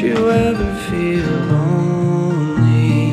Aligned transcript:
you 0.00 0.30
ever 0.30 0.74
feel 0.90 1.24
lonely? 1.52 3.12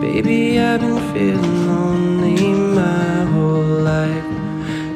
Baby, 0.00 0.58
I've 0.58 0.80
been 0.80 0.98
feeling 1.12 1.66
lonely 1.66 2.52
my 2.74 3.24
whole 3.32 3.82
life. 3.92 4.24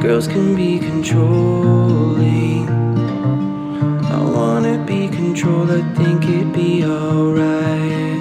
Girls 0.01 0.27
can 0.27 0.55
be 0.55 0.79
controlling. 0.79 2.69
I 4.17 4.23
wanna 4.23 4.83
be 4.87 5.09
controlled, 5.09 5.71
I 5.71 5.83
think 5.95 6.25
it'd 6.25 6.53
be 6.55 6.85
alright. 6.87 8.21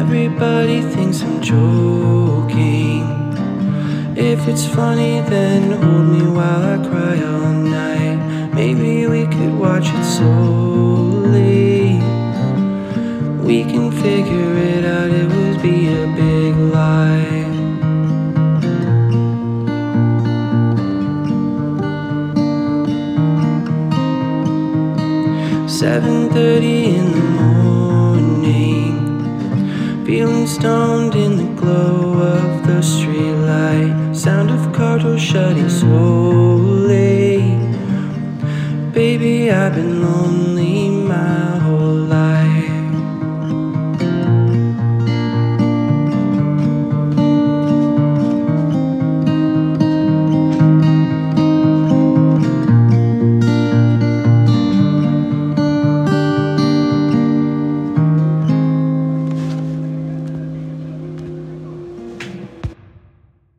Everybody 0.00 0.80
thinks 0.80 1.22
I'm 1.22 1.42
joking. 1.42 2.79
If 4.30 4.46
it's 4.46 4.64
funny, 4.64 5.20
then 5.22 5.72
hold 5.82 6.06
me 6.06 6.22
while 6.22 6.62
I 6.62 6.76
cry 6.88 7.16
all 7.32 7.52
night. 7.52 8.18
Maybe 8.54 9.06
we 9.08 9.26
could 9.26 9.54
watch 9.58 9.88
it 9.88 10.04
slowly. 10.04 11.98
We 13.48 13.64
can 13.64 13.90
figure 13.90 14.54
it 14.56 14.84
out, 14.84 15.10
it 15.10 15.28
would 15.34 15.60
be 15.60 15.88
a 15.88 16.06
big 16.14 16.54
lie. 16.76 17.48
Seven 25.66 26.30
thirty 26.30 26.94
in 26.94 27.06
the 27.18 27.26
morning, 27.42 28.92
feeling 30.06 30.46
stoned 30.46 31.14
in 31.16 31.36
the 31.36 31.48
glow 31.60 32.20
of 32.36 32.62
the 32.68 32.80
streetlight. 32.80 33.79
Shutting 35.20 35.68
slowly. 35.68 37.40
Baby, 38.92 39.50
I've 39.50 39.74
been 39.74 40.02
lonely 40.02 40.59